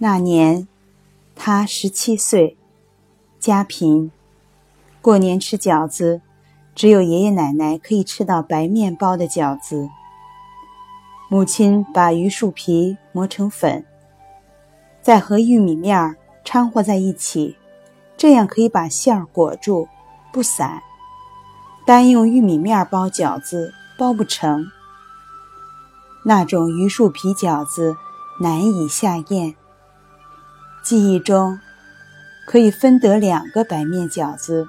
[0.00, 0.68] 那年，
[1.34, 2.56] 他十七岁，
[3.40, 4.12] 家贫，
[5.02, 6.20] 过年吃饺子，
[6.72, 9.88] 只有爷爷奶奶可以吃到白面包的饺子。
[11.28, 13.84] 母亲把榆树皮磨成粉，
[15.02, 17.56] 再和玉米面掺和在一起，
[18.16, 19.88] 这样可以把馅儿裹住，
[20.32, 20.80] 不散。
[21.84, 24.64] 单用玉米面包饺子包不成，
[26.24, 27.96] 那种榆树皮饺子
[28.40, 29.56] 难以下咽。
[30.88, 31.60] 记忆中，
[32.46, 34.66] 可以分得两个白面饺子，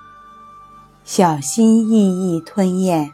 [1.05, 3.14] 小心翼翼吞咽，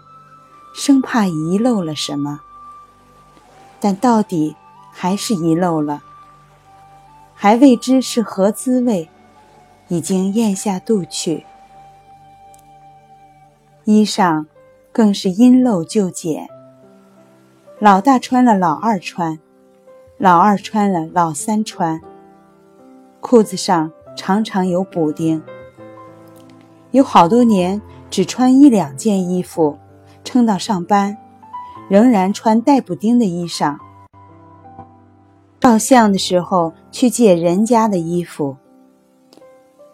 [0.74, 2.42] 生怕遗漏了什么。
[3.80, 4.56] 但到底
[4.92, 6.02] 还是遗漏了，
[7.36, 9.08] 还未知是何滋味，
[9.88, 11.46] 已经咽下肚去。
[13.84, 14.48] 衣裳
[14.92, 16.50] 更是因漏就减，
[17.78, 19.38] 老大穿了，老二穿；
[20.18, 22.02] 老二穿了，老三穿。
[23.28, 25.42] 裤子上常常有补丁，
[26.92, 29.80] 有好多年只穿一两件衣服，
[30.24, 31.18] 撑到上班，
[31.90, 33.78] 仍然穿带补丁的衣裳。
[35.60, 38.58] 照相的时候去借人家的衣服。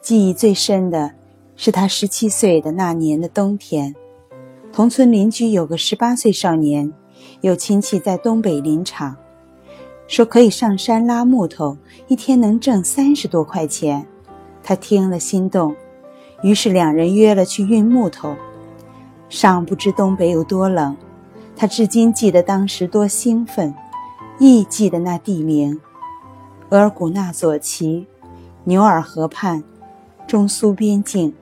[0.01, 1.13] 记忆最深的
[1.55, 3.95] 是他十七岁的那年的冬天，
[4.73, 6.91] 同村邻居有个十八岁少年，
[7.39, 9.15] 有亲戚在东北林场。
[10.11, 11.77] 说可以上山拉木头，
[12.09, 14.05] 一天能挣三十多块钱。
[14.61, 15.73] 他听了心动，
[16.43, 18.35] 于是两人约了去运木头。
[19.29, 20.97] 尚不知东北有多冷，
[21.55, 23.73] 他至今记得当时多兴奋，
[24.37, 25.79] 亦记得那地名：
[26.71, 28.05] 额尔古纳左旗，
[28.65, 29.63] 牛耳河畔，
[30.27, 31.33] 中苏边境，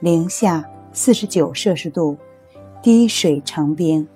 [0.00, 2.18] 零下四十九摄氏度，
[2.82, 4.06] 滴水成冰。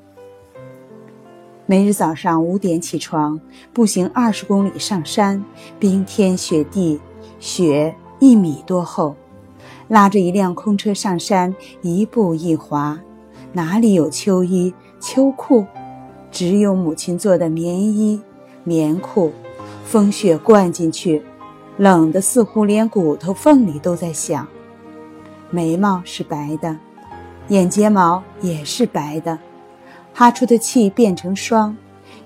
[1.68, 3.40] 每日早上五点起床，
[3.72, 5.44] 步行二十公里上山，
[5.80, 7.00] 冰天雪地，
[7.40, 9.16] 雪一米多厚，
[9.88, 11.52] 拉着一辆空车上山，
[11.82, 13.00] 一步一滑，
[13.52, 15.66] 哪里有秋衣秋裤？
[16.30, 18.22] 只有母亲做的棉衣
[18.62, 19.32] 棉裤，
[19.84, 21.20] 风雪灌进去，
[21.76, 24.46] 冷得似乎连骨头缝里都在响。
[25.50, 26.78] 眉毛是白的，
[27.48, 29.36] 眼睫毛也是白的。
[30.18, 31.76] 哈出的气变成霜，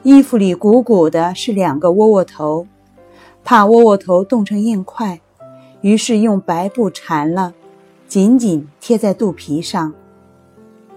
[0.04, 2.68] 衣服里鼓鼓的是两个窝窝头，
[3.42, 5.20] 怕窝窝头冻成硬块，
[5.80, 7.52] 于是用白布缠了，
[8.06, 9.92] 紧紧贴在肚皮上。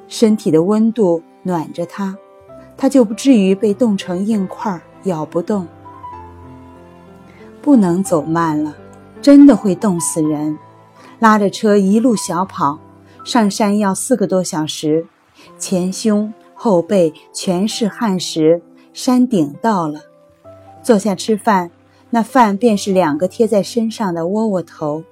[0.08, 2.16] 身体的温度暖着它，
[2.78, 5.68] 它就不至于被冻成硬块，咬不动。
[7.60, 8.78] 不能走慢了，
[9.20, 10.60] 真的会冻死人。
[11.18, 12.78] 拉着车一路小跑，
[13.26, 15.08] 上山要四个多小时，
[15.58, 16.32] 前胸。
[16.64, 18.62] 后背全是汗时，
[18.94, 20.06] 山顶到了，
[20.82, 21.70] 坐下吃饭，
[22.12, 25.04] 那饭便是两个贴在身上的窝窝头，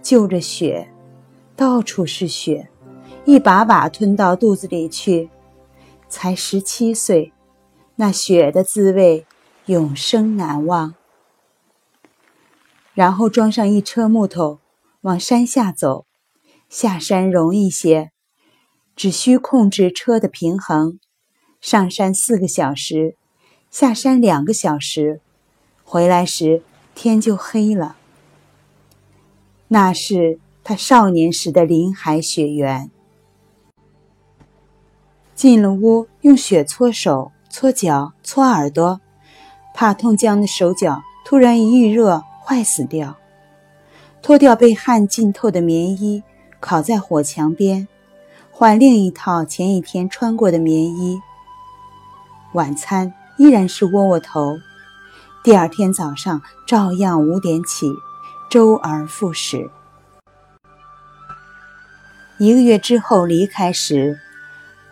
[0.00, 0.88] 就着雪，
[1.56, 2.68] 到处是雪，
[3.24, 5.30] 一把把吞到肚子里去。
[6.08, 7.32] 才十七岁，
[7.96, 9.26] 那雪的滋味
[9.66, 10.94] 永生难忘。
[12.92, 14.60] 然后装上一车木头，
[15.00, 16.06] 往山下走，
[16.68, 18.12] 下山容易些。
[18.96, 20.98] 只需控制车的平衡，
[21.60, 23.16] 上山四个小时，
[23.70, 25.20] 下山两个小时，
[25.84, 26.62] 回来时
[26.94, 27.96] 天就黑了。
[29.68, 32.90] 那是他少年时的林海雪原。
[35.34, 39.00] 进了屋，用雪搓手、搓脚、搓耳朵，
[39.74, 43.16] 怕冻僵的手脚突然一遇热坏死掉。
[44.22, 46.22] 脱掉被汗浸透的棉衣，
[46.60, 47.88] 烤在火墙边。
[48.56, 51.20] 换另一套前一天穿过的棉衣。
[52.52, 54.56] 晚餐依然是窝窝头。
[55.42, 57.92] 第二天早上照样五点起，
[58.48, 59.72] 周而复始。
[62.38, 64.20] 一个月之后离开时，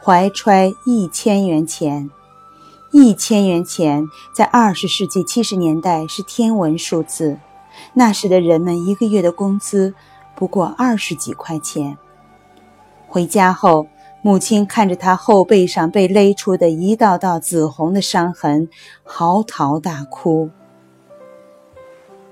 [0.02, 2.10] 怀揣一千元钱。
[2.90, 7.38] 一千元钱在二十世纪七十年代是天文数字，
[7.94, 9.94] 那时的人们一个月的工资
[10.34, 11.96] 不过二十几块钱。
[13.12, 13.88] 回家后，
[14.22, 18.70] 母亲看着他后背上被勒出的一道道紫红的伤痕，
[19.04, 20.48] 嚎啕大哭。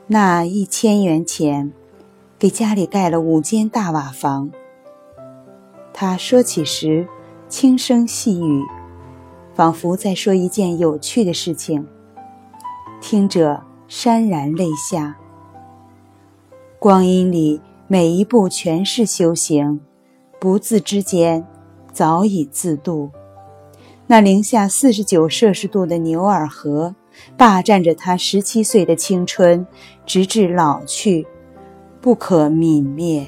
[0.06, 1.70] 那一千元钱，
[2.38, 4.50] 给家里盖了五间大瓦房。
[5.92, 7.06] 他说起时，
[7.46, 8.64] 轻声细语，
[9.52, 11.86] 仿佛在说一件有趣的事情，
[13.02, 15.18] 听者潸然泪下。
[16.78, 19.82] 光阴里每一步全是修行。
[20.40, 21.46] 不自之间，
[21.92, 23.10] 早已自渡。
[24.06, 26.96] 那零下四十九摄氏度的牛耳河，
[27.36, 29.66] 霸占着他十七岁的青春，
[30.06, 31.26] 直至老去，
[32.00, 33.26] 不可泯灭。